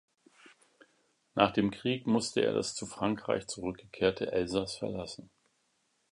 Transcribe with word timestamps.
Nach 1.35 1.51
dem 1.51 1.69
Krieg 1.69 2.07
musste 2.07 2.41
er 2.43 2.53
das 2.53 2.73
zu 2.73 2.87
Frankreich 2.87 3.45
zurückgekehrte 3.45 4.31
Elsass 4.31 4.75
verlassen. 4.77 5.29